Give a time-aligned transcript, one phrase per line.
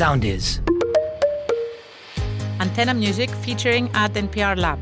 [0.00, 0.46] Sound is.
[2.58, 4.80] Antenna Music featuring Ad NPR Lab.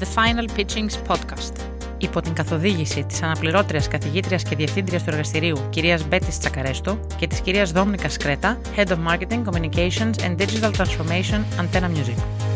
[0.00, 1.52] The Final Pitchings Podcast.
[1.98, 7.40] Υπό την καθοδήγηση της αναπληρώτριας καθηγήτριας και διευθύντριας του εργαστηρίου κυρίας Μπέτης Τσακαρέστο και της
[7.40, 12.55] κυρίας Δόμνικα Σκρέτα, Head of Marketing, Communications and Digital Transformation Antenna Music.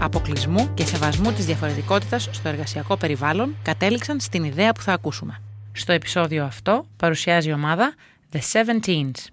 [0.00, 5.42] αποκλεισμού και σεβασμού της διαφορετικότητας στο εργασιακό περιβάλλον κατέληξαν στην ιδέα που θα ακούσουμε.
[5.72, 7.94] Στο επεισόδιο αυτό παρουσιάζει η ομάδα
[8.32, 9.26] The Seventeens.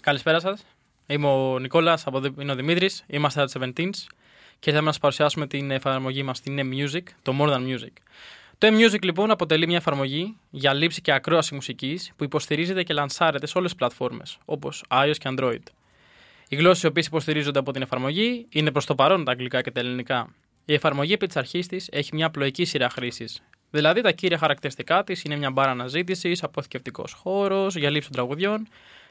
[0.00, 0.64] Καλησπέρα σας.
[1.06, 2.04] Είμαι ο Νικόλας,
[2.40, 3.04] είναι ο Δημήτρης.
[3.06, 4.06] Είμαστε τα Seventeens
[4.58, 7.92] και θέλουμε να σα παρουσιάσουμε την εφαρμογή μας, την M-Music, το More Than Music.
[8.58, 13.46] Το M-Music λοιπόν αποτελεί μια εφαρμογή για λήψη και ακρόαση μουσικής που υποστηρίζεται και λανσάρεται
[13.46, 15.62] σε όλες τις πλατφόρμες όπως iOS και Android.
[16.48, 19.70] Οι γλώσσε οι οποίε υποστηρίζονται από την εφαρμογή είναι προς το παρόν τα αγγλικά και
[19.70, 20.34] τα ελληνικά.
[20.64, 23.42] Η εφαρμογή επί της αρχής της έχει μια πλοϊκή σειρά χρήσης.
[23.70, 28.68] Δηλαδή, τα κύρια χαρακτηριστικά της είναι μια μπάρα αναζήτησης, αποθηκευτικός χώρος για λήψη των τραγουδιών,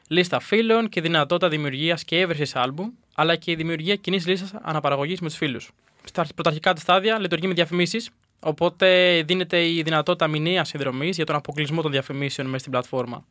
[0.08, 5.20] λίστα φίλων και δυνατότητα δημιουργίας και έβρεσης άλμπου, αλλά και η δημιουργία κοινής λίστας αναπαραγωγής
[5.20, 5.70] με τους φίλους.
[6.04, 11.36] Στα πρωταρχικά τη στάδια λειτουργεί με διαφημίσεις, οπότε δίνεται η δυνατότητα μηνιαία συνδρομής για τον
[11.36, 13.24] αποκλεισμό των διαφημίσεων μέσα στην πλατφόρμα.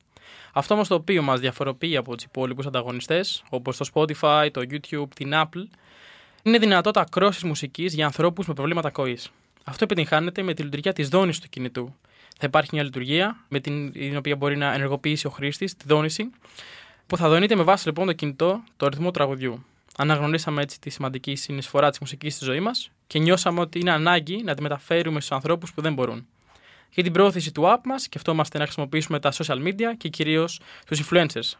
[0.53, 5.07] Αυτό όμως το οποίο μας διαφοροποιεί από τους υπόλοιπους ανταγωνιστές, όπως το Spotify, το YouTube,
[5.15, 5.67] την Apple,
[6.43, 9.29] είναι η δυνατότητα ακρόσης μουσικής για ανθρώπους με προβλήματα ακοής.
[9.63, 11.95] Αυτό επιτυγχάνεται με τη λειτουργία της δόνησης του κινητού.
[12.37, 16.29] Θα υπάρχει μια λειτουργία με την, την οποία μπορεί να ενεργοποιήσει ο χρήστης τη δόνηση,
[17.07, 19.65] που θα δονείται με βάση λοιπόν το κινητό το ρυθμό τραγουδιού.
[19.97, 24.43] Αναγνωρίσαμε έτσι τη σημαντική συνεισφορά της μουσικής στη ζωή μας και νιώσαμε ότι είναι ανάγκη
[24.43, 26.27] να τη μεταφέρουμε στους ανθρώπους που δεν μπορούν.
[26.95, 31.01] Για την πρόθεση του app μας, σκεφτόμαστε να χρησιμοποιήσουμε τα social media και κυρίως τους
[31.03, 31.57] influencers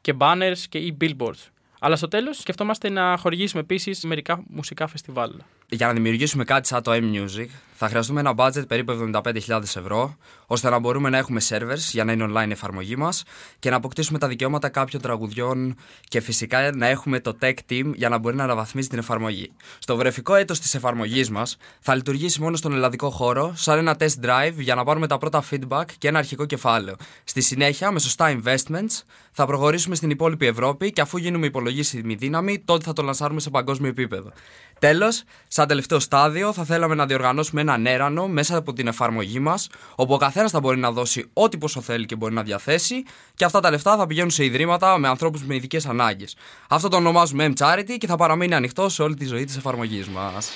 [0.00, 1.50] και banners και e-billboards.
[1.80, 5.32] Αλλά στο τέλος σκεφτόμαστε να χορηγήσουμε επίσης μερικά μουσικά φεστιβάλ.
[5.74, 10.16] Για να δημιουργήσουμε κάτι σαν το M-Music, θα χρειαστούμε ένα budget περίπου 75.000 ευρώ,
[10.46, 13.22] ώστε να μπορούμε να έχουμε servers για να είναι online η εφαρμογή μας
[13.58, 15.76] και να αποκτήσουμε τα δικαιώματα κάποιων τραγουδιών
[16.08, 19.52] και φυσικά να έχουμε το tech team για να μπορεί να αναβαθμίσει την εφαρμογή.
[19.78, 24.24] Στο βρεφικό έτος της εφαρμογής μας θα λειτουργήσει μόνο στον ελλαδικό χώρο, σαν ένα test
[24.24, 26.96] drive για να πάρουμε τα πρώτα feedback και ένα αρχικό κεφάλαιο.
[27.24, 29.02] Στη συνέχεια, με σωστά investments,
[29.32, 33.50] θα προχωρήσουμε στην υπόλοιπη Ευρώπη και αφού γίνουμε υπολογίσιμη δύναμη, τότε θα το λανσάρουμε σε
[33.50, 34.32] παγκόσμιο επίπεδο.
[34.82, 39.68] Τέλος, σαν τελευταίο στάδιο, θα θέλαμε να διοργανώσουμε έναν έρανο μέσα από την εφαρμογή μας,
[39.94, 43.04] όπου ο καθένας θα μπορεί να δώσει ό,τι πόσο θέλει και μπορεί να διαθέσει,
[43.34, 46.36] και αυτά τα λεφτά θα πηγαίνουν σε ιδρύματα με ανθρώπους με ειδικές ανάγκες.
[46.68, 50.50] Αυτό το ονομάζουμε M-Charity και θα παραμείνει ανοιχτό σε όλη τη ζωή της εφαρμογής μας.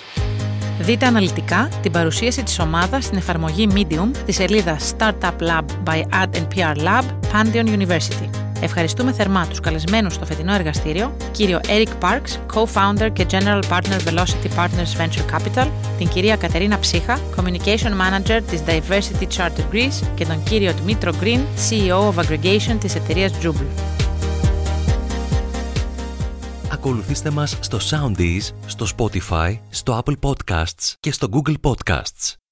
[0.81, 6.47] Δείτε αναλυτικά την παρουσίαση της ομάδας στην εφαρμογή Medium της σελίδα Startup Lab by Ad
[6.55, 8.46] PR Lab, Pantheon University.
[8.61, 14.49] Ευχαριστούμε θερμά τους καλεσμένους στο φετινό εργαστήριο, κύριο Eric Parks, Co-Founder και General Partner Velocity
[14.57, 15.69] Partners Venture Capital,
[15.99, 21.41] την κυρία Κατερίνα Ψύχα, Communication Manager της Diversity Charter Greece και τον κύριο Dmitro Green,
[21.69, 23.67] CEO of Aggregation της εταιρείας Jubel.
[26.73, 32.46] Ακολουθήστε μας στο Soundees, στο Spotify, στο Apple Podcasts και στο Google Podcasts.